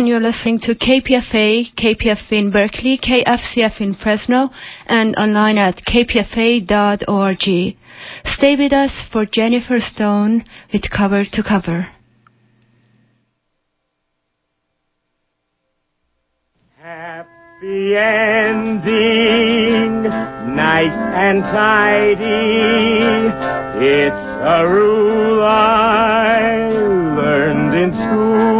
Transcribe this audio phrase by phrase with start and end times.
[0.00, 4.48] and you're listening to KPFA, KPFA in Berkeley, KFCF in Fresno,
[4.86, 7.44] and online at kpfa.org.
[8.24, 11.88] Stay with us for Jennifer Stone with Cover to Cover.
[16.78, 18.84] Happy ending,
[20.54, 22.16] nice and tidy.
[23.84, 26.70] It's a rule I
[27.20, 28.59] learned in school.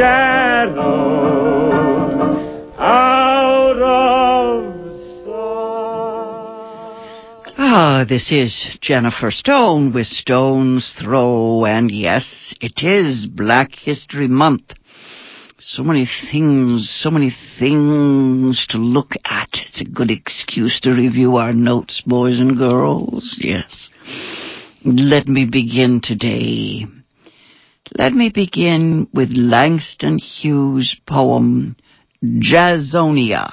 [0.00, 0.80] Shadows
[2.78, 4.64] out of
[7.44, 7.54] sight.
[7.58, 14.72] Ah, this is Jennifer Stone with Stone's Throw, and yes, it is Black History Month.
[15.58, 19.50] So many things, so many things to look at.
[19.52, 23.36] It's a good excuse to review our notes, boys and girls.
[23.38, 23.90] Yes.
[24.82, 26.86] Let me begin today.
[27.98, 31.76] Let me begin with Langston Hughes' poem,
[32.22, 33.50] Jazzonia.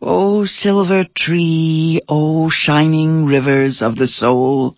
[0.00, 4.76] O silver tree, O shining rivers of the soul,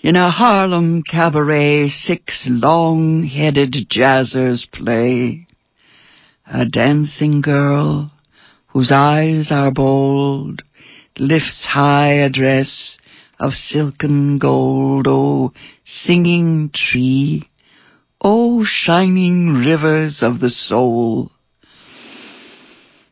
[0.00, 5.46] in a Harlem cabaret, six long-headed jazzers play.
[6.44, 8.10] A dancing girl,
[8.68, 10.62] whose eyes are bold,
[11.18, 12.98] lifts high a dress
[13.38, 15.06] of silken gold.
[15.08, 15.52] O
[15.84, 17.48] singing tree,
[18.20, 21.30] O shining rivers of the soul.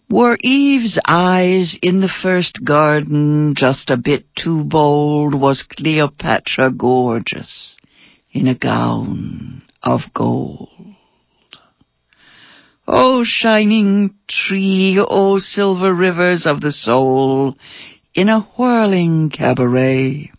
[0.09, 5.35] Were Eve's eyes in the first garden just a bit too bold?
[5.35, 7.77] Was Cleopatra gorgeous
[8.31, 10.71] in a gown of gold?
[12.87, 17.57] O shining tree, O silver rivers of the soul,
[18.17, 20.33] in a whirling cabaret,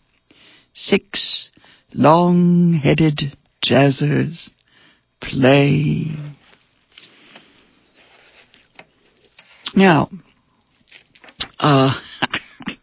[0.74, 1.48] six
[1.94, 4.50] long-headed jazzers
[5.20, 6.06] play.
[9.76, 10.10] Now,
[11.60, 12.00] uh,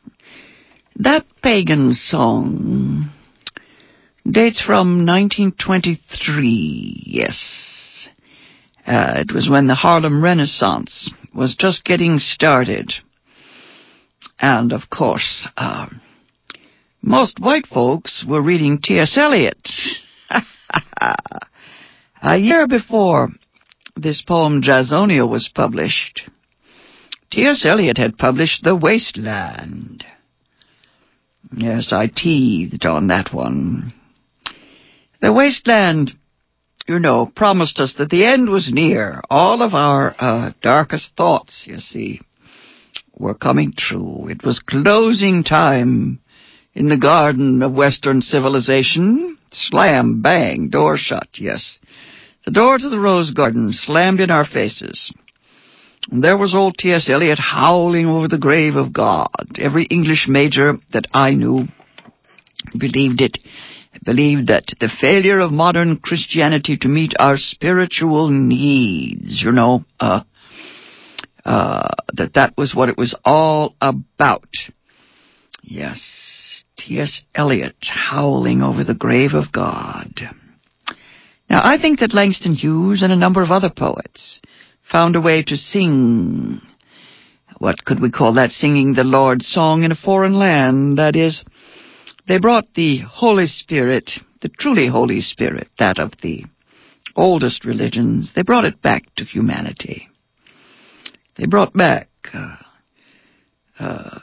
[0.95, 3.11] that pagan song
[4.29, 8.07] dates from 1923, yes.
[8.87, 12.93] Uh, it was when the Harlem Renaissance was just getting started.
[14.39, 15.87] And of course, uh,
[17.01, 19.17] most white folks were reading T.S.
[19.17, 19.69] Eliot.
[22.21, 23.29] A year before
[23.95, 26.29] this poem Jazzonia was published,
[27.31, 27.65] T.S.
[27.65, 30.03] Eliot had published The Wasteland.
[31.55, 33.93] Yes, I teethed on that one.
[35.21, 36.11] The Wasteland,
[36.87, 39.21] you know, promised us that the end was near.
[39.29, 42.21] All of our uh, darkest thoughts, you see,
[43.17, 44.27] were coming true.
[44.29, 46.19] It was closing time
[46.73, 49.37] in the garden of Western civilization.
[49.51, 51.79] Slam, bang, door shut, yes.
[52.45, 55.13] The door to the rose garden slammed in our faces.
[56.11, 57.09] And there was old T.S.
[57.09, 59.57] Eliot howling over the grave of God.
[59.57, 61.65] Every English major that I knew
[62.77, 63.39] believed it,
[64.03, 70.21] believed that the failure of modern Christianity to meet our spiritual needs, you know, uh,
[71.45, 74.49] uh, that that was what it was all about.
[75.61, 77.23] Yes, T.S.
[77.33, 80.21] Eliot howling over the grave of God.
[81.49, 84.41] Now, I think that Langston Hughes and a number of other poets
[84.91, 86.61] found a way to sing.
[87.59, 88.49] What could we call that?
[88.49, 90.97] Singing the Lord's song in a foreign land.
[90.97, 91.45] That is,
[92.27, 96.45] they brought the Holy Spirit, the truly Holy Spirit, that of the
[97.15, 100.09] oldest religions, they brought it back to humanity.
[101.37, 102.55] They brought back uh,
[103.77, 104.19] uh,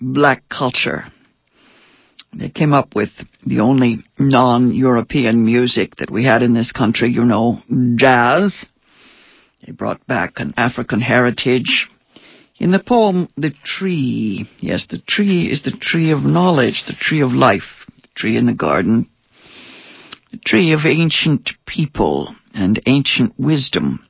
[0.00, 1.04] black culture.
[2.32, 3.10] They came up with
[3.44, 7.62] the only non-European music that we had in this country, you know,
[7.96, 8.66] jazz.
[9.64, 11.88] They brought back an African heritage.
[12.58, 17.20] In the poem, The Tree, yes, the tree is the tree of knowledge, the tree
[17.20, 19.08] of life, the tree in the garden,
[20.30, 24.06] the tree of ancient people and ancient wisdom,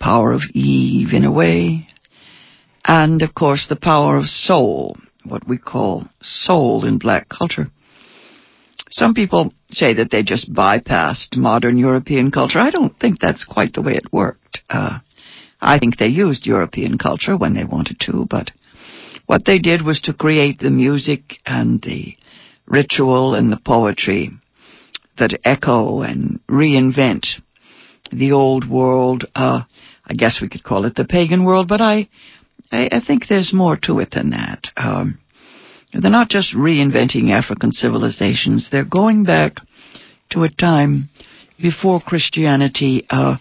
[0.00, 1.88] power of Eve in a way,
[2.86, 7.68] and of course the power of soul, what we call soul in black culture.
[8.90, 12.60] Some people say that they just bypassed modern European culture.
[12.60, 14.60] I don't think that's quite the way it worked.
[14.70, 15.00] Uh,
[15.60, 18.52] I think they used European culture when they wanted to, but
[19.26, 22.14] what they did was to create the music and the
[22.66, 24.30] ritual and the poetry
[25.18, 27.26] that echo and reinvent
[28.12, 29.24] the old world.
[29.34, 29.62] Uh,
[30.06, 32.08] I guess we could call it the pagan world, but I,
[32.70, 34.68] I, I think there's more to it than that.
[34.76, 35.18] Um,
[35.92, 39.54] they're not just reinventing African civilizations; they're going back
[40.30, 41.08] to a time
[41.60, 43.36] before Christianity, uh,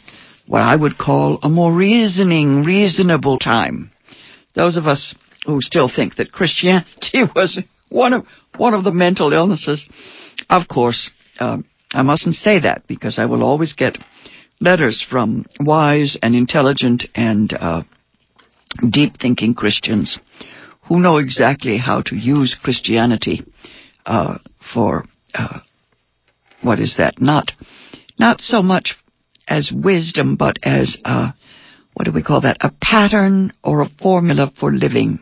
[0.48, 3.92] what I would call a more reasoning, reasonable time.
[4.56, 5.14] Those of us
[5.46, 7.60] who still think that Christianity was
[7.90, 8.26] one of
[8.58, 9.88] one of the mental illnesses,
[10.50, 11.58] of course, uh,
[11.92, 13.98] I mustn't say that because I will always get
[14.60, 17.84] letters from wise and intelligent and uh,
[18.90, 20.20] deep thinking Christians
[20.88, 23.44] who know exactly how to use Christianity
[24.06, 24.38] uh,
[24.74, 25.60] for uh,
[26.62, 27.22] what is that?
[27.22, 27.52] Not
[28.18, 28.96] not so much
[29.48, 31.32] as wisdom, but as uh,
[31.94, 32.58] what do we call that?
[32.62, 35.20] A pattern or a formula for living,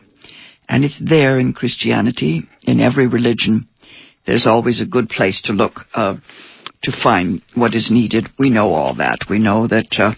[0.68, 3.68] and it's there in Christianity, in every religion.
[4.26, 6.16] There's always a good place to look uh,
[6.84, 8.28] to find what is needed.
[8.38, 9.20] We know all that.
[9.28, 10.12] We know that uh,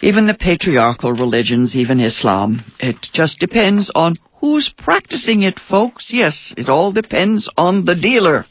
[0.00, 6.10] even the patriarchal religions, even Islam, it just depends on who's practicing it, folks.
[6.12, 8.44] Yes, it all depends on the dealer.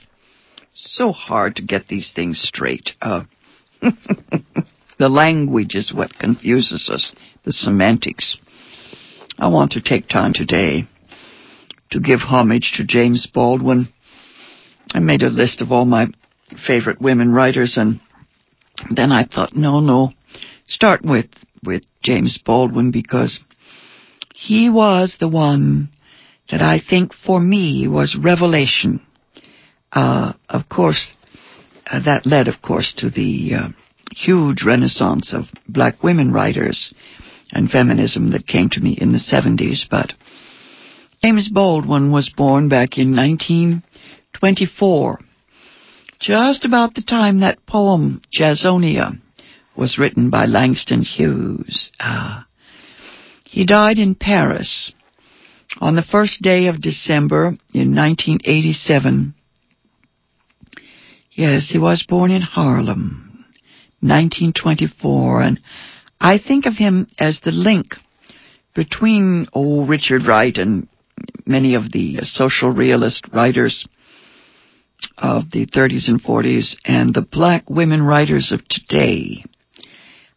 [0.74, 2.92] So hard to get these things straight.
[3.02, 3.24] Uh,
[5.00, 7.14] the language is what confuses us,
[7.46, 8.38] the semantics.
[9.38, 10.88] I want to take time today
[11.92, 13.88] to give homage to James Baldwin.
[14.92, 16.08] I made a list of all my
[16.68, 18.00] favorite women writers and
[18.94, 20.12] then I thought, no, no,
[20.68, 21.28] start with,
[21.64, 23.40] with James Baldwin because
[24.36, 25.90] he was the one
[26.52, 29.02] that I think for me was revelation.
[29.92, 31.14] Uh, of course,
[31.90, 33.68] uh, that led, of course, to the uh,
[34.12, 36.94] huge renaissance of black women writers
[37.52, 39.86] and feminism that came to me in the 70s.
[39.90, 40.14] But
[41.24, 45.20] James Baldwin was born back in 1924,
[46.24, 49.20] just about the time that poem Jazzonia
[49.78, 51.92] was written by Langston Hughes.
[52.00, 52.44] Uh,
[53.44, 54.94] he died in Paris
[55.82, 59.36] on the first day of December in 1987.
[61.32, 63.46] Yes, he was born in Harlem,
[64.00, 65.60] 1924, and
[66.22, 67.96] I think of him as the link
[68.74, 70.88] between old Richard Wright and
[71.46, 73.86] many of the social realist writers
[75.18, 79.44] of the 30s and 40s and the black women writers of today.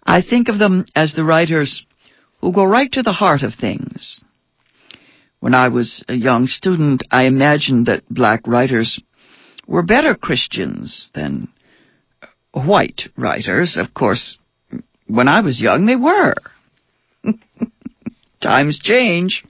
[0.04, 1.84] I think of them as the writers
[2.40, 4.20] who go right to the heart of things.
[5.40, 9.00] When I was a young student, I imagined that black writers
[9.66, 11.48] were better Christians than
[12.52, 13.76] white writers.
[13.76, 14.38] Of course,
[15.06, 16.34] when I was young, they were.
[18.42, 19.44] Times change.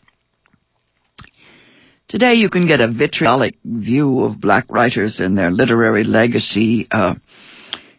[2.09, 6.87] Today you can get a vitriolic view of black writers and their literary legacy.
[6.89, 7.17] Uh,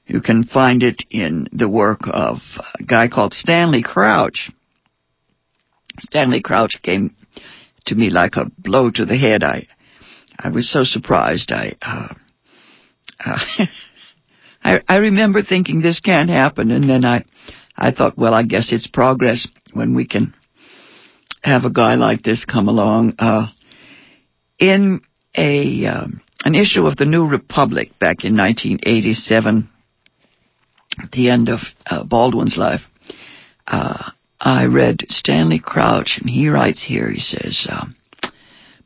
[0.06, 2.38] you can find it in the work of
[2.80, 4.50] a guy called Stanley Crouch.
[6.04, 7.18] Stanley Crouch came
[7.88, 9.44] to me like a blow to the head.
[9.44, 9.68] I,
[10.40, 11.52] I was so surprised.
[11.52, 12.14] I, uh,
[13.26, 13.40] uh,
[14.64, 17.26] I, I remember thinking this can't happen, and then I,
[17.76, 20.34] I thought, well, I guess it's progress when we can
[21.42, 23.16] have a guy like this come along.
[23.20, 23.48] Uh,
[24.60, 25.02] in
[25.36, 29.70] a um, an issue of the New Republic back in 1987,
[31.04, 32.82] at the end of uh, Baldwin's life,
[33.68, 37.86] uh, I read Stanley Crouch, and he writes here, he says, uh,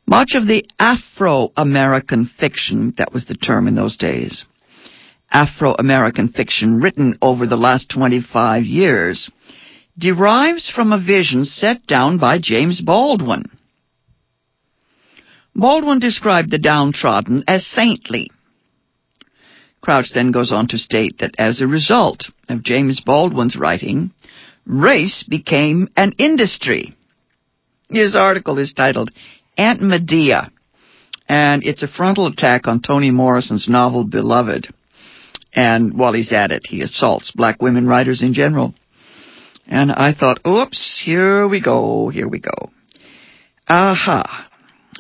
[0.07, 4.45] much of the Afro-American fiction, that was the term in those days,
[5.31, 9.29] Afro-American fiction written over the last 25 years,
[9.97, 13.45] derives from a vision set down by James Baldwin.
[15.55, 18.31] Baldwin described the downtrodden as saintly.
[19.81, 24.11] Crouch then goes on to state that as a result of James Baldwin's writing,
[24.65, 26.93] race became an industry.
[27.89, 29.11] His article is titled
[29.57, 30.51] Aunt Medea,
[31.27, 34.71] and it's a frontal attack on Toni Morrison's novel Beloved.
[35.53, 38.73] And while he's at it, he assaults black women writers in general.
[39.67, 42.71] And I thought, oops, here we go, here we go.
[43.67, 44.50] Aha.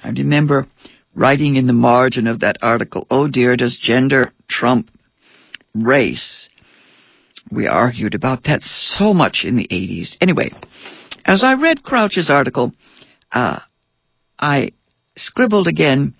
[0.03, 0.67] I remember
[1.15, 4.89] writing in the margin of that article, oh dear, does gender trump
[5.73, 6.49] race?
[7.51, 10.15] We argued about that so much in the 80s.
[10.21, 10.51] Anyway,
[11.25, 12.71] as I read Crouch's article,
[13.31, 13.59] uh,
[14.39, 14.71] I
[15.17, 16.15] scribbled again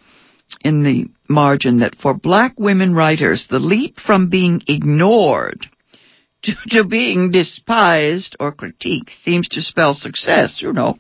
[0.62, 5.66] in the margin that for black women writers, the leap from being ignored
[6.44, 10.98] to, to being despised or critiqued seems to spell success, you know.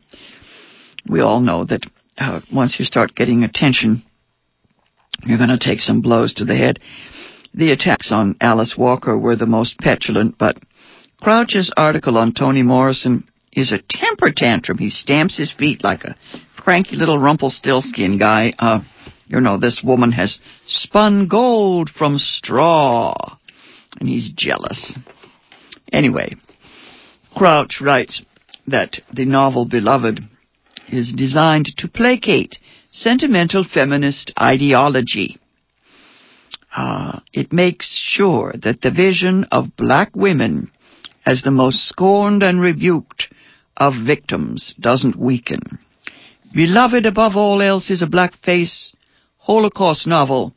[1.09, 1.83] We all know that
[2.21, 4.03] uh, once you start getting attention,
[5.25, 6.77] you're going to take some blows to the head.
[7.53, 10.57] The attacks on Alice Walker were the most petulant, but
[11.21, 14.77] Crouch's article on Toni Morrison is a temper tantrum.
[14.77, 16.15] He stamps his feet like a
[16.57, 18.53] cranky little Rumpelstiltskin guy.
[18.57, 18.81] Uh,
[19.27, 23.15] you know, this woman has spun gold from straw.
[23.99, 24.97] And he's jealous.
[25.91, 26.35] Anyway,
[27.35, 28.23] Crouch writes
[28.67, 30.21] that the novel Beloved
[30.91, 32.57] is designed to placate
[32.91, 35.37] sentimental feminist ideology.
[36.75, 40.71] Uh, it makes sure that the vision of black women
[41.25, 43.27] as the most scorned and rebuked
[43.77, 45.79] of victims doesn't weaken.
[46.53, 48.93] Beloved above all else is a blackface
[49.37, 50.53] Holocaust novel.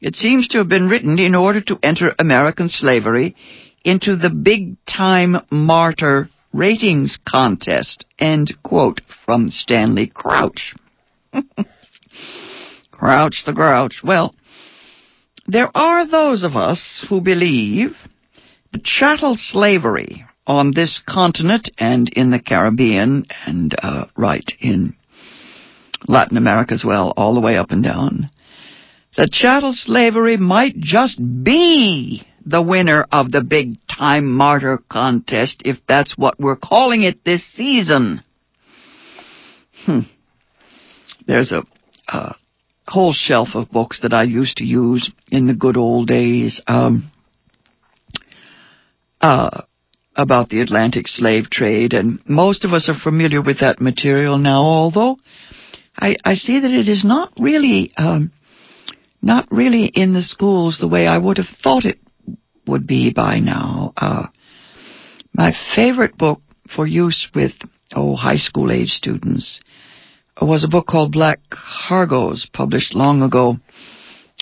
[0.00, 3.36] It seems to have been written in order to enter American slavery
[3.84, 8.04] into the big time martyr ratings contest.
[8.18, 10.74] End quote from Stanley Crouch.
[12.90, 14.00] Crouch the Grouch.
[14.04, 14.34] Well,
[15.46, 17.96] there are those of us who believe
[18.72, 24.94] that chattel slavery on this continent and in the Caribbean and uh, right in
[26.08, 28.30] Latin America as well, all the way up and down,
[29.16, 35.78] that chattel slavery might just be the winner of the big time martyr contest, if
[35.86, 38.22] that's what we're calling it this season.
[39.84, 40.00] Hmm.
[41.26, 41.64] There's a,
[42.08, 42.34] a
[42.86, 47.10] whole shelf of books that I used to use in the good old days um,
[49.20, 49.62] uh,
[50.16, 54.62] about the Atlantic slave trade, and most of us are familiar with that material now,
[54.62, 55.16] although
[55.96, 58.32] I, I see that it is not really um,
[59.20, 61.98] not really in the schools the way I would have thought it
[62.66, 63.92] would be by now.
[63.96, 64.26] Uh,
[65.32, 66.40] my favorite book
[66.74, 67.52] for use with
[67.94, 69.62] oh high school age students
[70.40, 73.56] was a book called Black Cargoes, published long ago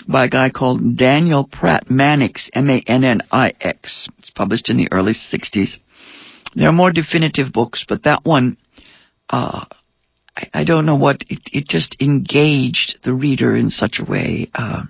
[0.07, 4.09] by a guy called Daniel Pratt Mannix, M-A-N-N-I-X.
[4.17, 5.75] It's published in the early 60s.
[6.55, 8.57] There are more definitive books, but that one,
[9.29, 9.65] uh,
[10.35, 14.49] I, I, don't know what, it, it, just engaged the reader in such a way.
[14.53, 14.83] Uh,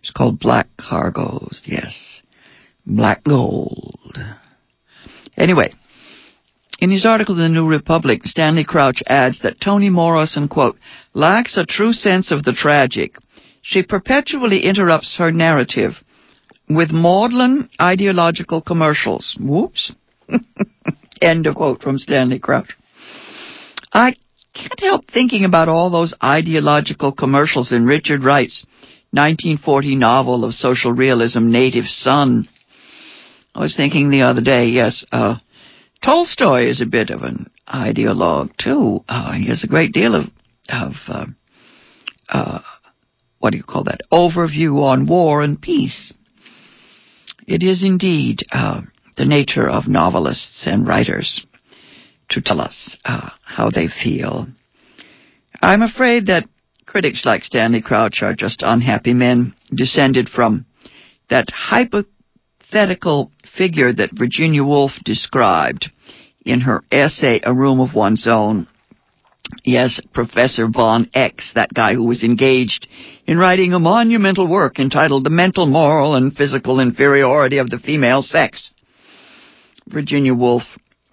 [0.00, 2.09] it's called Black Cargoes, yes.
[2.86, 4.18] Black Gold.
[5.36, 5.72] Anyway,
[6.80, 10.78] in his article in the New Republic, Stanley Crouch adds that Toni Morrison, quote,
[11.12, 13.16] lacks a true sense of the tragic.
[13.62, 15.92] She perpetually interrupts her narrative
[16.68, 19.36] with maudlin ideological commercials.
[19.38, 19.92] Whoops.
[21.22, 22.74] End of quote from Stanley Crouch.
[23.92, 24.14] I
[24.54, 28.64] can't help thinking about all those ideological commercials in Richard Wright's
[29.12, 32.48] 1940 novel of social realism, Native Son.
[33.54, 35.36] I was thinking the other day, yes, uh,
[36.04, 39.04] Tolstoy is a bit of an ideologue too.
[39.08, 40.26] Uh, he has a great deal of
[40.68, 41.26] of uh,
[42.28, 42.60] uh,
[43.38, 46.14] what do you call that overview on war and peace.
[47.46, 48.82] It is indeed uh,
[49.16, 51.44] the nature of novelists and writers
[52.30, 54.46] to tell us uh, how they feel.
[55.60, 56.48] I'm afraid that
[56.86, 60.66] critics like Stanley Crouch are just unhappy men descended from
[61.28, 61.50] that
[62.70, 65.90] hypothetical figure that Virginia Woolf described
[66.44, 68.66] in her essay, A Room of One's Own.
[69.64, 72.86] Yes, Professor Von X, that guy who was engaged
[73.26, 78.22] in writing a monumental work entitled The Mental, Moral, and Physical Inferiority of the Female
[78.22, 78.70] Sex.
[79.88, 80.62] Virginia Woolf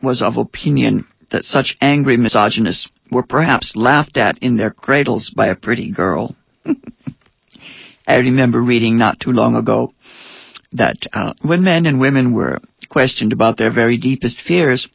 [0.04, 5.48] was of opinion that such angry misogynists were perhaps laughed at in their cradles by
[5.48, 6.36] a pretty girl.
[8.08, 9.94] I remember reading not too long ago
[10.74, 12.60] that uh, when men and women were
[12.90, 14.88] questioned about their very deepest fears,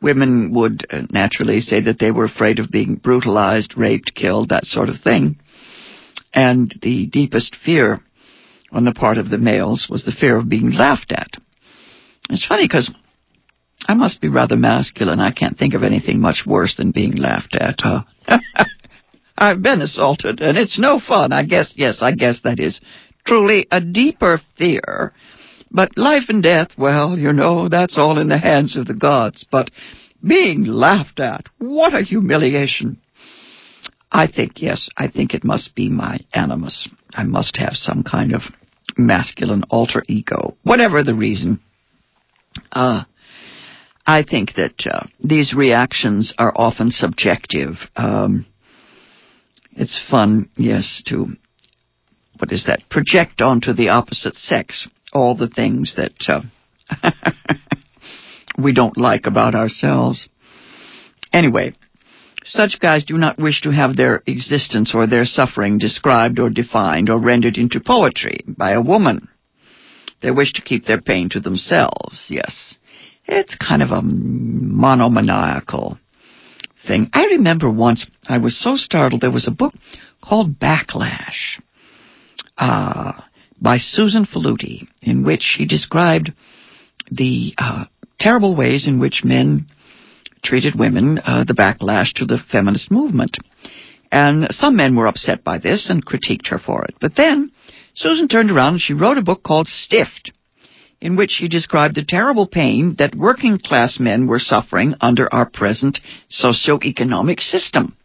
[0.00, 4.64] women would uh, naturally say that they were afraid of being brutalized, raped, killed, that
[4.64, 5.38] sort of thing.
[6.32, 8.00] And the deepest fear
[8.72, 11.30] on the part of the males was the fear of being laughed at.
[12.28, 12.90] It's funny because
[13.86, 15.20] I must be rather masculine.
[15.20, 17.76] I can't think of anything much worse than being laughed at.
[17.78, 18.02] Huh?
[19.38, 21.32] I've been assaulted, and it's no fun.
[21.32, 22.80] I guess, yes, I guess that is
[23.26, 25.12] truly a deeper fear.
[25.70, 29.44] But life and death, well, you know, that's all in the hands of the gods.
[29.50, 29.70] But
[30.26, 32.98] being laughed at, what a humiliation.
[34.10, 36.88] I think, yes, I think it must be my animus.
[37.12, 38.42] I must have some kind of
[38.96, 41.60] masculine alter ego, whatever the reason.
[42.72, 43.02] Uh,
[44.06, 47.74] I think that uh, these reactions are often subjective.
[47.96, 48.46] Um,
[49.72, 51.36] It's fun, yes, to,
[52.38, 56.42] what is that, project onto the opposite sex all the things that uh,
[58.58, 60.28] we don't like about ourselves.
[61.32, 61.74] Anyway,
[62.44, 67.10] such guys do not wish to have their existence or their suffering described or defined
[67.10, 69.28] or rendered into poetry by a woman.
[70.22, 72.78] They wish to keep their pain to themselves, yes.
[73.26, 75.98] It's kind of a monomaniacal
[76.86, 77.10] thing.
[77.12, 79.74] I remember once I was so startled there was a book
[80.22, 81.60] called Backlash
[82.56, 83.12] uh,
[83.60, 86.32] by Susan Faludi in which she described
[87.10, 87.84] the uh,
[88.18, 89.66] terrible ways in which men
[90.42, 93.36] treated women, uh, the backlash to the feminist movement.
[94.12, 96.94] And some men were upset by this and critiqued her for it.
[97.00, 97.50] But then
[97.94, 100.32] Susan turned around and she wrote a book called Stiffed
[101.00, 105.48] in which she described the terrible pain that working class men were suffering under our
[105.48, 107.96] present socio-economic system.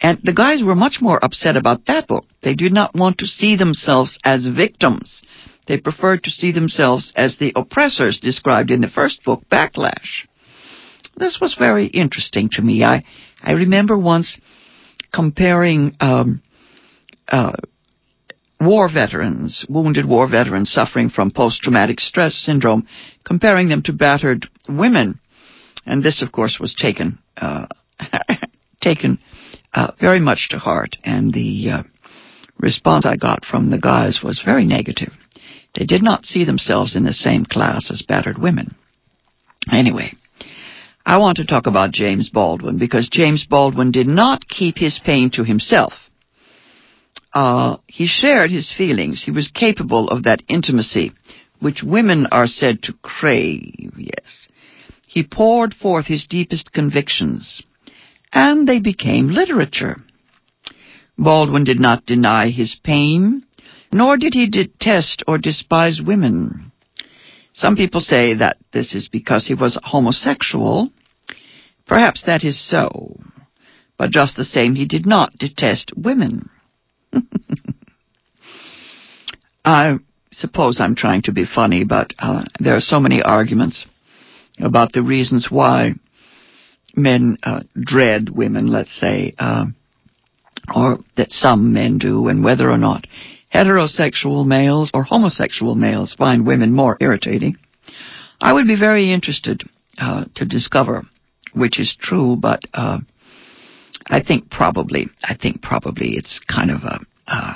[0.00, 2.24] And the guys were much more upset about that book.
[2.42, 5.22] They did not want to see themselves as victims.
[5.66, 10.26] They preferred to see themselves as the oppressors described in the first book, Backlash.
[11.16, 12.84] This was very interesting to me.
[12.84, 13.04] I,
[13.42, 14.40] I remember once
[15.12, 16.42] comparing um,
[17.26, 17.52] uh,
[18.60, 22.86] war veterans, wounded war veterans suffering from post-traumatic stress syndrome,
[23.24, 25.20] comparing them to battered women.
[25.84, 27.66] And this, of course, was taken uh,
[28.80, 29.18] taken
[29.74, 31.82] uh, very much to heart, and the uh,
[32.58, 35.12] response I got from the guys was very negative.
[35.74, 38.74] They did not see themselves in the same class as battered women.
[39.70, 40.12] Anyway,
[41.04, 45.30] I want to talk about James Baldwin because James Baldwin did not keep his pain
[45.32, 45.92] to himself.
[47.32, 49.22] Uh, he shared his feelings.
[49.24, 51.12] He was capable of that intimacy
[51.60, 54.48] which women are said to crave, yes.
[55.06, 57.62] He poured forth his deepest convictions,
[58.32, 59.96] and they became literature.
[61.16, 63.44] Baldwin did not deny his pain,
[63.92, 66.72] nor did he detest or despise women.
[67.54, 70.90] Some people say that this is because he was homosexual.
[71.86, 73.18] Perhaps that is so.
[73.96, 76.50] But just the same, he did not detest women.
[79.64, 79.98] I
[80.30, 83.84] suppose I'm trying to be funny, but uh, there are so many arguments
[84.60, 85.94] about the reasons why
[86.98, 89.66] men uh, dread women, let's say, uh,
[90.74, 93.06] or that some men do, and whether or not
[93.54, 97.56] heterosexual males or homosexual males find women more irritating.
[98.40, 99.62] I would be very interested
[99.98, 101.04] uh, to discover
[101.54, 102.98] which is true, but uh,
[104.06, 107.54] I think probably, I think probably it's kind of a, uh,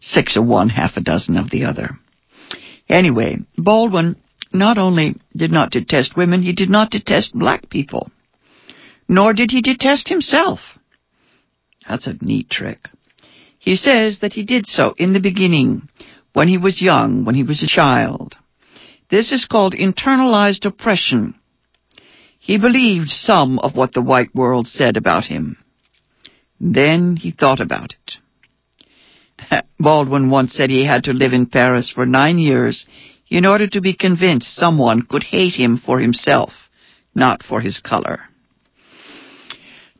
[0.00, 1.98] six of one, half a dozen of the other.
[2.88, 4.16] Anyway, Baldwin
[4.52, 8.10] not only did not detest women, he did not detest black people.
[9.08, 10.60] Nor did he detest himself.
[11.88, 12.88] That's a neat trick.
[13.58, 15.88] He says that he did so in the beginning,
[16.32, 18.36] when he was young, when he was a child.
[19.10, 21.34] This is called internalized oppression.
[22.38, 25.56] He believed some of what the white world said about him.
[26.60, 29.64] Then he thought about it.
[29.78, 32.86] Baldwin once said he had to live in Paris for nine years
[33.28, 36.52] in order to be convinced someone could hate him for himself,
[37.14, 38.20] not for his color.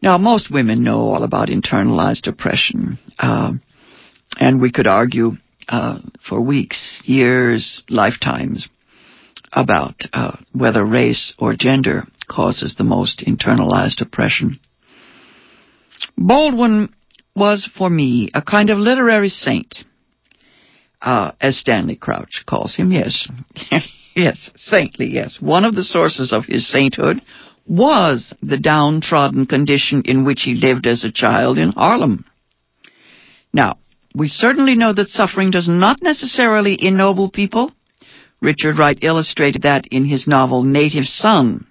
[0.04, 3.52] Now, most women know all about internalized oppression, uh,
[4.38, 5.32] and we could argue
[5.66, 8.68] uh, for weeks, years, lifetimes
[9.50, 14.60] about uh, whether race or gender causes the most internalized oppression.
[16.18, 16.92] Baldwin
[17.34, 19.74] was, for me, a kind of literary saint,
[21.00, 23.26] uh, as Stanley Crouch calls him, yes.
[24.14, 25.38] yes, saintly, yes.
[25.40, 27.22] One of the sources of his sainthood
[27.66, 32.24] was the downtrodden condition in which he lived as a child in Harlem.
[33.52, 33.78] Now,
[34.14, 37.72] we certainly know that suffering does not necessarily ennoble people.
[38.40, 41.66] Richard Wright illustrated that in his novel Native Son,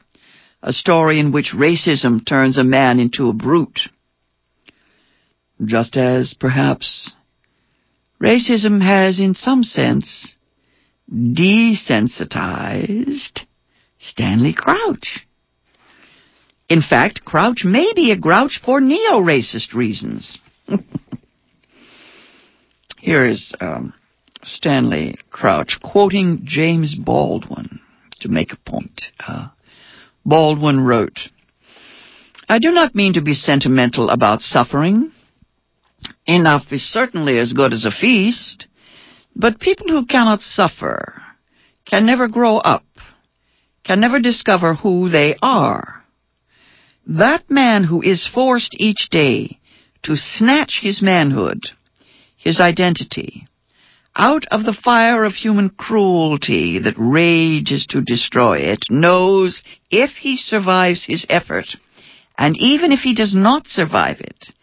[0.62, 3.80] a story in which racism turns a man into a brute
[5.66, 7.16] just as perhaps
[8.22, 10.36] racism has in some sense
[11.12, 13.42] desensitized
[13.98, 15.26] Stanley Crouch.
[16.70, 20.38] In fact, Crouch may be a grouch for neo-racist reasons.
[23.00, 23.94] Here is um,
[24.44, 27.80] Stanley Crouch quoting James Baldwin
[28.22, 29.02] to make a point.
[29.20, 29.50] Uh,
[30.26, 31.20] Baldwin wrote,
[32.48, 35.12] I do not mean to be sentimental about suffering.
[36.26, 38.68] Enough is certainly as good as a feast,
[39.36, 41.22] but people who cannot suffer
[41.86, 42.86] can never grow up,
[43.84, 46.03] can never discover who they are.
[47.06, 49.60] That man who is forced each day
[50.04, 51.62] to snatch his manhood,
[52.38, 53.46] his identity,
[54.16, 60.38] out of the fire of human cruelty that rages to destroy it, knows if he
[60.38, 61.76] survives his effort,
[62.38, 64.54] and even if he does not survive it,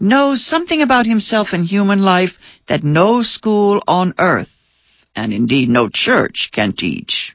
[0.00, 2.32] knows something about himself and human life
[2.68, 4.48] that no school on earth,
[5.16, 7.32] and indeed no church, can teach.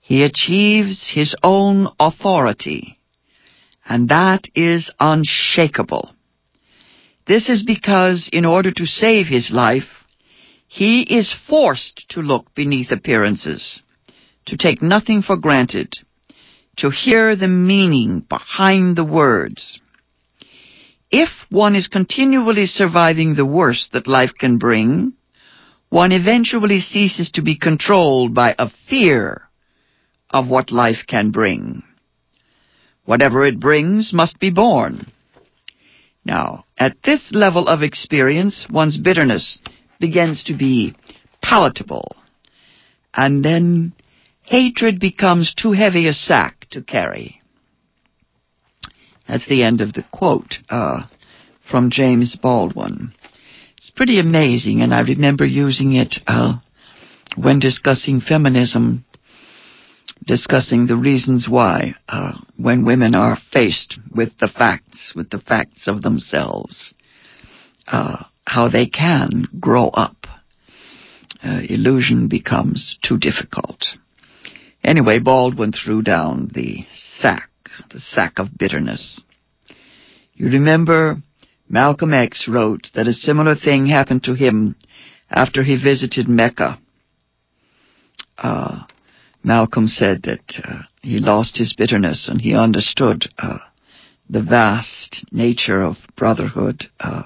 [0.00, 2.95] He achieves his own authority,
[3.88, 6.12] and that is unshakable.
[7.26, 10.04] This is because in order to save his life,
[10.68, 13.82] he is forced to look beneath appearances,
[14.46, 15.94] to take nothing for granted,
[16.76, 19.80] to hear the meaning behind the words.
[21.10, 25.14] If one is continually surviving the worst that life can bring,
[25.88, 29.42] one eventually ceases to be controlled by a fear
[30.30, 31.82] of what life can bring.
[33.06, 35.06] Whatever it brings must be borne.
[36.24, 39.58] Now, at this level of experience, one's bitterness
[40.00, 40.94] begins to be
[41.40, 42.16] palatable.
[43.14, 43.94] And then
[44.42, 47.40] hatred becomes too heavy a sack to carry.
[49.28, 51.06] That's the end of the quote uh,
[51.70, 53.12] from James Baldwin.
[53.78, 56.58] It's pretty amazing, and I remember using it uh,
[57.36, 59.04] when discussing feminism
[60.26, 65.86] discussing the reasons why uh, when women are faced with the facts, with the facts
[65.86, 66.94] of themselves,
[67.86, 70.16] uh, how they can grow up.
[71.42, 73.84] Uh, illusion becomes too difficult.
[74.82, 77.50] Anyway, Baldwin threw down the sack,
[77.92, 79.20] the sack of bitterness.
[80.34, 81.16] You remember
[81.68, 84.76] Malcolm X wrote that a similar thing happened to him
[85.30, 86.78] after he visited Mecca.
[88.38, 88.82] Uh,
[89.46, 93.58] Malcolm said that uh, he lost his bitterness and he understood uh,
[94.28, 96.86] the vast nature of brotherhood.
[96.98, 97.22] Uh,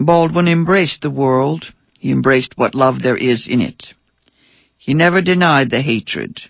[0.00, 1.66] Baldwin embraced the world.
[2.00, 3.94] He embraced what love there is in it.
[4.76, 6.40] He never denied the hatred.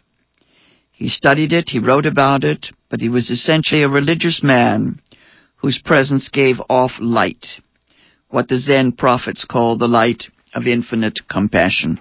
[0.91, 5.03] He studied it, he wrote about it, but he was essentially a religious man
[5.57, 7.47] whose presence gave off light,
[8.31, 12.01] what the Zen prophets call the light of infinite compassion.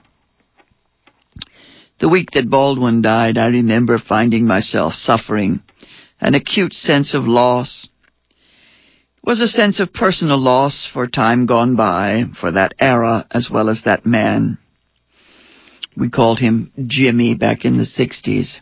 [2.00, 5.62] The week that Baldwin died, I remember finding myself suffering
[6.22, 7.90] an acute sense of loss.
[9.18, 13.50] It was a sense of personal loss for time gone by, for that era as
[13.52, 14.60] well as that man.
[15.96, 18.60] We called him Jimmy back in the 60s.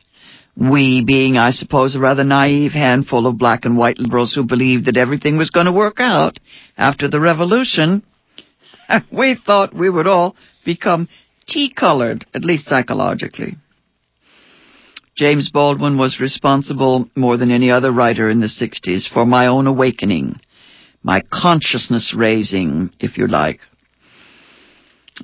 [0.55, 4.85] We being, I suppose, a rather naive handful of black and white liberals who believed
[4.85, 6.39] that everything was going to work out
[6.77, 8.03] after the revolution.
[9.11, 11.09] we thought we would all become
[11.47, 13.55] tea-colored, at least psychologically.
[15.15, 19.65] James Baldwin was responsible more than any other writer in the 60s for my own
[19.65, 20.35] awakening,
[21.03, 23.59] my consciousness raising, if you like.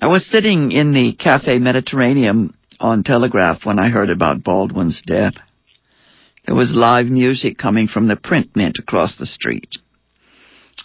[0.02, 5.34] I was sitting in the Cafe Mediterranean on Telegraph when I heard about Baldwin's death.
[6.46, 9.76] There was live music coming from the print mint across the street.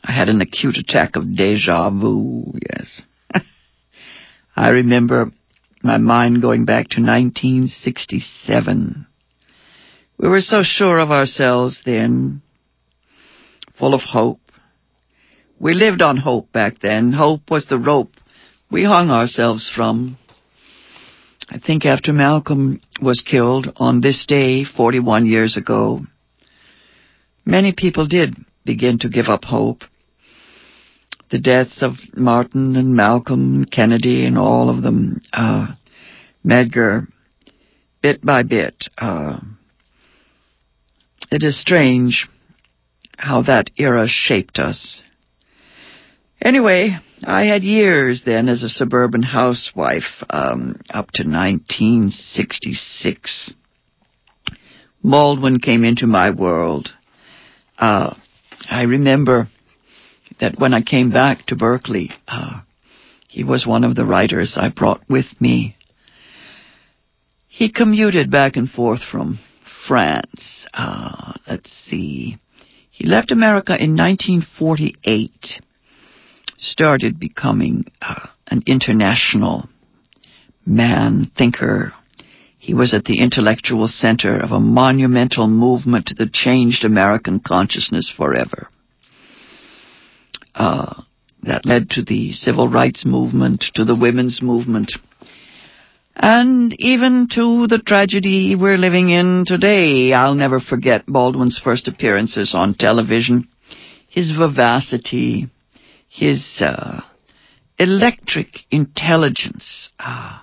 [0.02, 3.02] I had an acute attack of deja vu, yes.
[4.66, 5.30] I remember
[5.80, 9.06] my mind going back to 1967.
[10.18, 12.42] We were so sure of ourselves then,
[13.78, 14.40] full of hope.
[15.60, 17.12] We lived on hope back then.
[17.12, 18.10] Hope was the rope
[18.68, 20.18] we hung ourselves from.
[21.48, 26.00] I think after Malcolm was killed on this day 41 years ago,
[27.44, 29.82] many people did begin to give up hope
[31.30, 35.68] the deaths of Martin and Malcolm, Kennedy, and all of them, uh,
[36.44, 37.08] Medgar,
[38.02, 38.88] bit by bit.
[38.96, 39.40] Uh,
[41.30, 42.28] it is strange
[43.18, 45.02] how that era shaped us.
[46.40, 53.52] Anyway, I had years then as a suburban housewife, um, up to 1966.
[55.02, 56.90] Baldwin came into my world.
[57.78, 58.14] Uh,
[58.68, 59.48] I remember
[60.40, 62.60] that when I came back to Berkeley, uh,
[63.28, 65.76] he was one of the writers I brought with me.
[67.48, 69.38] He commuted back and forth from
[69.86, 70.68] France.
[70.74, 72.38] Uh, let's see.
[72.90, 75.62] He left America in 1948.
[76.58, 79.68] Started becoming uh, an international
[80.64, 81.92] man, thinker.
[82.58, 88.68] He was at the intellectual center of a monumental movement that changed American consciousness forever
[90.56, 91.02] uh,
[91.42, 94.92] that led to the civil rights movement, to the women's movement.
[96.14, 102.54] And even to the tragedy we're living in today, I'll never forget Baldwin's first appearances
[102.54, 103.48] on television.
[104.08, 105.50] His vivacity,
[106.08, 107.02] his uh,
[107.78, 109.92] electric intelligence.
[109.98, 110.42] Ah.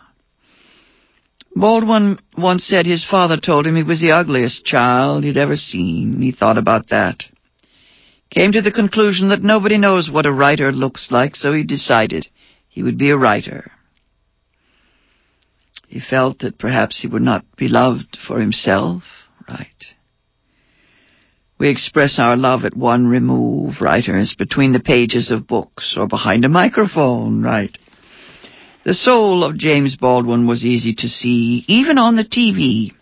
[1.56, 6.22] Baldwin once said his father told him he was the ugliest child he'd ever seen.
[6.22, 7.24] He thought about that.
[8.34, 12.28] Came to the conclusion that nobody knows what a writer looks like, so he decided
[12.68, 13.72] he would be a writer.
[15.88, 19.04] He felt that perhaps he would not be loved for himself,
[19.48, 19.68] right?
[21.60, 26.44] We express our love at one remove, writers, between the pages of books or behind
[26.44, 27.78] a microphone, right?
[28.84, 32.94] The soul of James Baldwin was easy to see, even on the TV.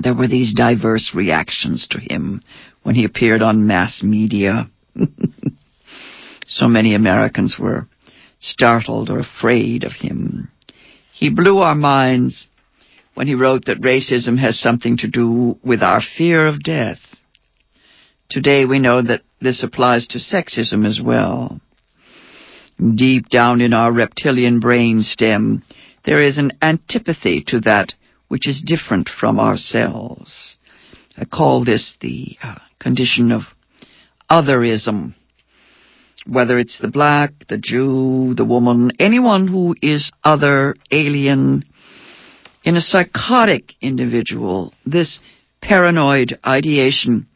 [0.00, 2.40] There were these diverse reactions to him
[2.82, 4.70] when he appeared on mass media.
[6.46, 7.86] so many Americans were
[8.40, 10.50] startled or afraid of him.
[11.14, 12.48] He blew our minds
[13.14, 16.98] when he wrote that racism has something to do with our fear of death.
[18.30, 21.60] Today we know that this applies to sexism as well.
[22.96, 25.62] Deep down in our reptilian brain stem,
[26.04, 27.92] there is an antipathy to that
[28.28, 30.56] which is different from ourselves.
[31.16, 33.42] I call this the uh, condition of
[34.30, 35.14] otherism
[36.26, 41.64] whether it's the black, the Jew, the woman, anyone who is other, alien,
[42.64, 45.20] in a psychotic individual, this
[45.60, 47.26] paranoid ideation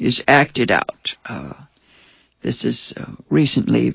[0.00, 1.08] is acted out.
[1.24, 1.54] Uh,
[2.42, 3.92] this is uh, recently,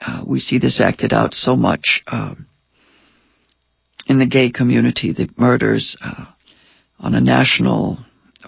[0.00, 2.46] uh, we see this acted out so much um,
[4.06, 6.26] in the gay community, the murders uh,
[6.98, 7.98] on a national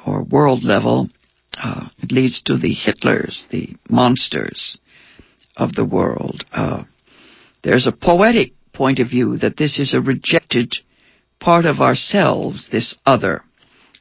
[0.06, 1.08] or world level.
[1.56, 4.78] Uh, it leads to the Hitlers, the monsters
[5.56, 6.44] of the world.
[6.52, 6.84] Uh,
[7.62, 10.76] there's a poetic point of view that this is a rejected
[11.40, 13.42] part of ourselves, this other,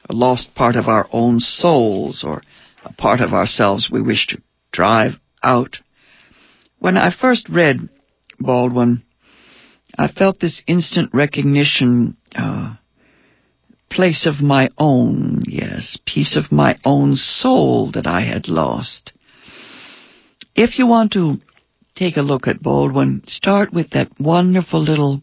[0.08, 2.42] a lost part of our own souls, or
[2.84, 4.42] a part of ourselves we wish to
[4.72, 5.78] drive out.
[6.78, 7.88] When I first read
[8.38, 9.02] Baldwin,
[9.98, 12.74] I felt this instant recognition, uh,
[13.96, 19.10] place of my own, yes, piece of my own soul that I had lost.
[20.54, 21.36] If you want to
[21.96, 25.22] take a look at Baldwin, start with that wonderful little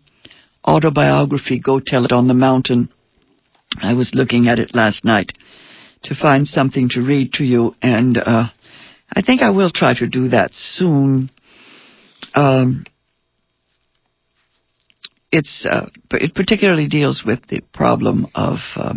[0.65, 2.89] autobiography, Go Tell It on the Mountain.
[3.79, 5.31] I was looking at it last night
[6.05, 8.47] to find something to read to you, and uh,
[9.15, 11.29] I think I will try to do that soon.
[12.33, 12.85] Um,
[15.33, 18.93] it's uh, it particularly deals with the problem of uh,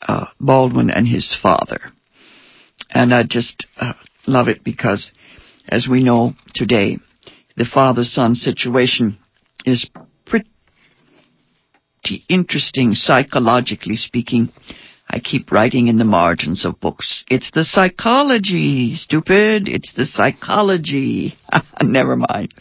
[0.00, 1.80] uh Baldwin and his father,
[2.90, 3.92] and I just uh,
[4.26, 5.12] love it because
[5.68, 6.98] as we know today,
[7.56, 9.18] the father-son situation
[9.66, 9.86] is
[10.24, 10.48] pretty
[12.28, 14.48] interesting psychologically speaking.
[15.08, 17.24] I keep writing in the margins of books.
[17.28, 19.68] It's the psychology, stupid.
[19.68, 21.34] It's the psychology.
[21.82, 22.54] Never mind.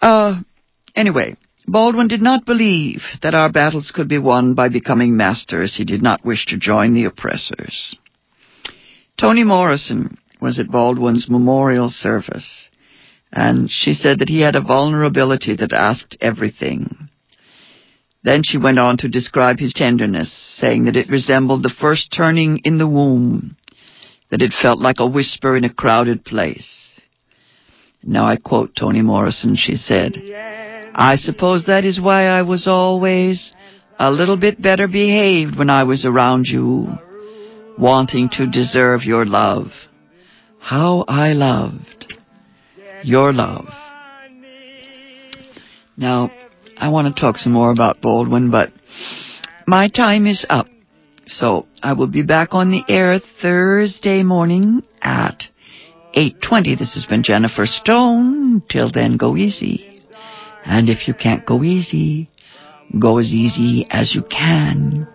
[0.00, 0.40] Uh,
[0.94, 5.76] anyway, Baldwin did not believe that our battles could be won by becoming masters.
[5.76, 7.96] He did not wish to join the oppressors.
[9.18, 12.70] Toni Morrison was at Baldwin's memorial service,
[13.32, 17.08] and she said that he had a vulnerability that asked everything.
[18.22, 22.60] Then she went on to describe his tenderness, saying that it resembled the first turning
[22.64, 23.56] in the womb,
[24.30, 27.00] that it felt like a whisper in a crowded place.
[28.02, 30.16] Now I quote Toni Morrison, she said,
[30.94, 33.52] I suppose that is why I was always
[33.98, 36.88] a little bit better behaved when I was around you,
[37.78, 39.68] wanting to deserve your love.
[40.58, 42.14] How I loved
[43.02, 43.68] your love.
[45.96, 46.30] Now,
[46.76, 48.70] I want to talk some more about Baldwin, but
[49.66, 50.66] my time is up.
[51.26, 55.44] So I will be back on the air Thursday morning at
[56.16, 56.78] 8.20.
[56.78, 58.62] This has been Jennifer Stone.
[58.68, 59.89] Till then, go easy.
[60.72, 62.30] And if you can't go easy,
[62.96, 65.08] go as easy as you can.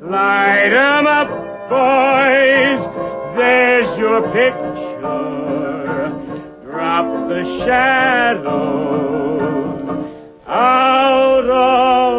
[0.00, 1.28] Light 'em up,
[1.68, 2.80] boys.
[3.36, 6.12] There's your picture.
[6.64, 9.28] Drop the shadows
[10.48, 12.09] out of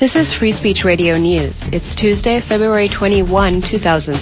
[0.00, 1.68] This is Free Speech Radio News.
[1.76, 4.16] It's Tuesday, February 21, 2006.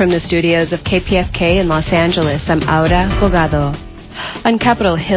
[0.00, 3.76] From the studios of KPFK in Los Angeles, I'm Aura Bogado.
[4.48, 5.04] On Capitol Hill,